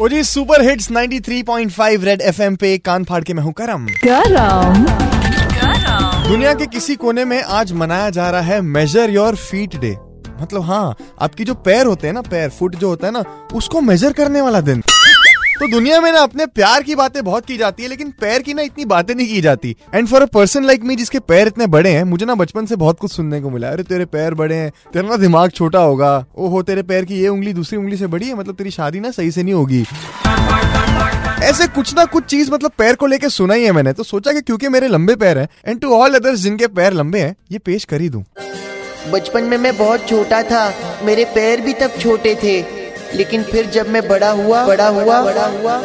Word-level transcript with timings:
ओ 0.00 0.08
जी 0.08 0.22
super 0.24 0.62
hits 0.62 0.90
93.5 0.92 2.04
Red 2.04 2.20
FM 2.20 2.56
पे 2.56 2.78
कान 2.78 3.04
फाड़ 3.04 3.22
के 3.24 3.34
मैं 3.34 3.42
हूँ 3.42 3.52
करम। 3.52 3.86
करम। 4.06 4.84
दुनिया 6.28 6.54
के 6.54 6.66
किसी 6.66 6.96
कोने 6.96 7.24
में 7.24 7.42
आज 7.42 7.72
मनाया 7.72 8.10
जा 8.10 8.30
रहा 8.30 8.40
है 8.40 8.60
मेजर 8.60 9.10
योर 9.10 9.36
फीट 9.36 9.76
डे 9.76 9.96
मतलब 10.40 10.62
हाँ 10.62 10.96
आपकी 11.20 11.44
जो 11.44 11.54
पैर 11.54 11.86
होते 11.86 12.06
हैं 12.06 12.14
ना 12.14 12.22
पैर 12.22 12.48
फुट 12.50 12.76
जो 12.76 12.88
होता 12.88 13.06
है 13.06 13.12
ना 13.12 13.24
उसको 13.54 13.80
मेजर 13.80 14.12
करने 14.12 14.40
वाला 14.40 14.60
दिन। 14.60 14.82
तो 15.54 15.66
दुनिया 15.68 16.00
में 16.00 16.10
ना 16.12 16.20
अपने 16.20 16.44
प्यार 16.46 16.82
की 16.82 16.94
बातें 16.94 17.22
बहुत 17.24 17.46
की 17.46 17.56
जाती 17.56 17.82
है, 17.82 17.88
लेकिन 17.88 18.10
पैर 18.20 18.42
की 18.42 18.54
ना 18.54 18.62
इतनी 18.62 18.84
बातें 18.84 19.14
नहीं 19.14 19.26
की 19.28 19.40
जाती। 19.40 19.74
And 19.94 20.08
for 20.08 20.22
a 20.22 20.26
person 20.26 20.64
like 20.64 20.82
me 20.84 20.96
जिसके 20.96 21.18
पैर 21.20 21.46
इतने 21.46 21.66
बड़े 21.66 21.90
हैं, 21.90 22.02
मुझे 22.04 22.26
ना 22.26 22.34
बचपन 22.34 22.66
से 22.66 22.76
बहुत 22.76 22.98
कुछ 22.98 23.12
सुनने 23.12 23.40
को 23.40 23.50
मिला 23.50 23.68
अरे, 23.68 23.82
तेरे 23.82 24.04
पैर 24.04 24.34
बड़े 24.34 24.56
हैं, 24.56 24.72
तेरा 24.92 25.08
ना 25.08 25.16
दिमाग 25.16 25.50
छोटा 25.50 25.78
होगा। 25.78 26.24
ओहो, 26.36 26.62
तेरे 26.62 26.82
पैर 26.82 27.04
की 27.04 27.20
ये 27.20 27.28
उंगली 27.28 27.52
दूसरी 27.52 27.78
उंगली 27.78 27.96
से 27.96 28.06
बड़ी 28.06 28.28
है 28.28 28.34
मतलब 28.34 28.54
तेरी 28.54 28.70
शादी 28.70 29.00
ना 29.00 29.10
सही 29.10 29.30
से 29.30 29.42
नहीं 29.42 29.54
होगी। 29.54 29.84
ऐसे 31.44 31.66
कुछ 31.66 31.94
ना 31.96 32.04
कुछ 32.04 32.24
चीज़ 32.24 32.50
मतलब 32.52 32.72
पैर 32.78 32.94
को 32.94 33.06
लेके 33.06 33.28
सुना 33.28 33.54
ही 33.54 33.64
है 33.64 33.72
मैंने। 33.72 33.92
तो 33.92 34.02
सोचा 34.02 34.32
कि 34.32 34.40
क्योंकि 34.40 34.68
मेरे 34.68 34.88
लंबे 34.88 35.16
पैर 35.16 35.38
हैं 35.38 35.48
एंड 35.66 35.80
टू 35.80 35.94
ऑल 35.94 36.14
अदर्स 36.14 36.40
जिनके 36.40 36.66
पैर 36.68 36.92
लंबे 36.92 37.20
हैं, 37.20 37.34
ये 37.52 37.58
पेश 37.58 37.84
कर 37.84 38.00
ही 38.00 38.08
दूँ। 38.08 38.24
बचपन 39.12 39.44
में 39.44 39.58
मैं 39.58 39.76
बहुत 39.76 40.08
छोटा 40.08 40.42
था, 40.42 40.72
मेरे 41.02 41.24
पैर 41.24 41.60
भी 41.60 41.72
तब 41.72 41.98
छोटे 42.00 42.34
थे। 42.34 42.83
लेकिन 43.16 43.42
फिर 43.42 43.66
जब 43.66 43.88
मैं 43.88 44.06
बड़ा 44.08 44.30
हुआ 44.30 44.64
बड़ा 44.66 44.88
हुआ 44.88 45.20
बड़ा 45.22 45.46
हुआ। 45.46 45.76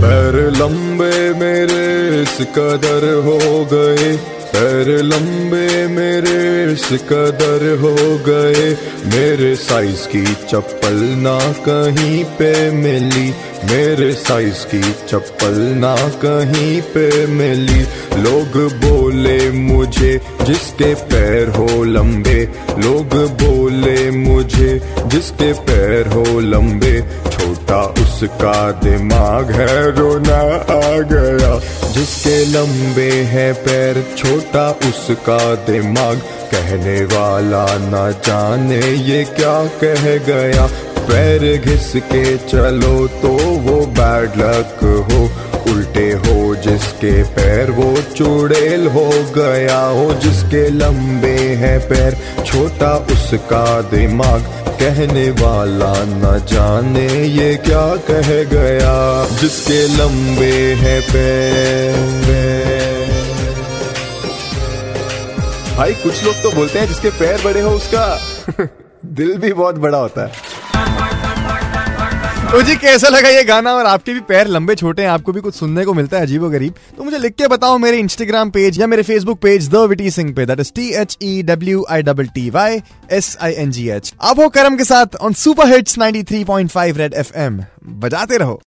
पैर 0.00 0.34
लंबे 0.56 1.34
मेरे 1.34 1.86
इस 2.22 2.36
कदर 2.56 3.04
हो 3.26 3.38
गए। 3.72 4.37
पैर 4.52 5.02
लंबे 5.02 5.86
मेरे 5.86 6.72
इस 6.72 6.84
कदर 6.84 7.78
हो 7.80 7.94
गए। 8.28 8.76
मेरे 9.04 9.56
साइज़ 9.56 10.08
की 10.08 10.24
चप्पल 10.24 10.94
ना 10.94 11.38
कहीं 11.68 12.24
पे 12.24 12.70
मिली। 12.70 13.30
मेरे 13.64 14.12
साइज़ 14.12 14.66
की 14.74 14.92
चप्पल 15.08 15.54
ना 15.58 15.96
कहीं 15.96 16.82
पे 16.82 17.26
मिली। 17.26 17.80
लोग 18.22 18.72
बोले 18.72 19.50
मुझे, 19.50 20.20
जिसके 20.42 20.94
पैर 20.94 21.48
हो 21.48 21.84
लंबे। 21.84 22.48
लोग 22.78 23.14
बोले 23.42 24.10
मुझे, 24.10 24.80
जिसके 25.06 25.52
पैर 25.52 26.06
हो 26.06 26.40
लंबे। 26.40 27.00
छोटा 27.30 27.94
उसका 28.18 28.72
दिमाग 28.72 29.50
है 29.50 29.90
रोना 29.90 30.38
आ 30.74 30.98
गया। 31.10 31.58
जिसके 31.92 32.44
लंबे 32.44 33.10
हैं 33.10 33.54
पैर, 33.54 34.14
छोटा 34.16 34.70
उसका 34.70 35.54
दिमाग। 35.54 36.16
कहने 36.50 37.04
वाला 37.04 37.64
ना 37.78 38.10
जाने 38.10 38.80
ये 38.80 39.24
क्या 39.24 39.64
कह 39.84 40.02
गया। 40.26 40.66
पैर 41.08 41.56
घिस 41.60 41.92
के 41.96 42.36
चलो 42.36 43.06
तो 43.08 43.28
वो 43.58 43.86
बैड 43.86 44.30
लक 44.36 45.06
हो। 45.12 45.47
उल्टे 45.72 46.12
हो, 46.12 46.54
जिसके 46.54 47.22
पैर 47.22 47.70
वो 47.70 48.02
चुड़ैल 48.16 48.86
हो 48.86 49.10
गया 49.36 49.80
हो, 49.80 50.14
जिसके 50.14 50.68
लंबे 50.70 51.36
हैं 51.38 51.80
पैर, 51.88 52.16
छोटा 52.46 52.96
उसका 52.96 53.80
दिमाग 53.80 54.40
कहने 54.80 55.30
वाला 55.30 55.92
न 55.96 56.46
जाने 56.52 57.06
ये 57.24 57.54
क्या 57.56 57.96
कह 57.96 58.44
गया, 58.44 59.26
जिसके 59.36 59.86
लंबे 59.88 60.74
हैं 60.74 61.02
पैर। 61.02 62.28
भाई, 65.76 65.94
कुछ 65.94 66.24
लोग 66.24 66.34
तो 66.42 66.50
बोलते 66.50 66.78
हैं 66.78 66.88
जिसके 66.88 67.10
पैर 67.10 67.42
बड़े 67.44 67.60
हो 67.60 67.70
उसका। 67.70 68.20
दिल 69.06 69.38
भी 69.38 69.52
बहुत 69.52 69.74
बड़ा 69.74 69.98
होता 69.98 70.26
है। 70.26 70.47
तो 72.50 72.60
जी 72.62 72.74
कैसा 72.76 73.08
लगा 73.08 73.28
ये 73.28 73.42
गाना? 73.44 73.72
और 73.72 73.86
आपके 73.86 74.12
भी 74.14 74.20
पैर 74.28 74.46
लंबे 74.48 74.74
छोटे 74.74 75.02
हैं, 75.02 75.08
आपको 75.08 75.32
भी 75.32 75.40
कुछ 75.40 75.54
सुनने 75.54 75.84
को 75.84 75.94
मिलता 75.94 76.16
है 76.16 76.22
अजीबो 76.22 76.48
गरीब 76.50 76.74
तो 76.96 77.04
मुझे 77.04 77.18
लिख 77.18 77.34
के 77.34 77.48
बताओ 77.48 77.76
मेरे 77.78 77.98
इंस्टाग्राम 77.98 78.50
पेज 78.50 78.78
या 78.80 78.86
मेरे 78.86 79.02
Facebook 79.02 79.38
page 79.40 79.68
the 79.70 79.84
witty 79.88 80.10
Singh 80.10 80.32
पे। 80.34 80.46
That 80.46 80.60
is 80.60 80.72
T 80.74 80.88
H 81.00 81.16
E 81.22 81.42
W 81.42 81.84
I 81.90 82.02
double 82.02 82.26
T 82.34 82.48
Y 82.50 82.80
S 83.12 83.36
I 83.40 83.52
N 83.54 83.70
G 83.70 83.88
H 83.90 84.12
आप 84.22 84.40
हो 84.40 84.48
करम 84.48 84.76
के 84.76 84.84
साथ 84.84 85.16
on 85.16 85.32
super 85.34 85.72
hits 85.72 85.98
93.5 85.98 86.96
Red 86.98 87.14
FM 87.14 87.60
बजाते 88.00 88.36
रहो। 88.36 88.60